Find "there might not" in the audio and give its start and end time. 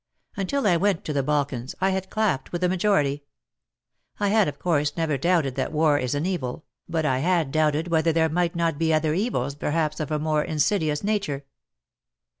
8.11-8.79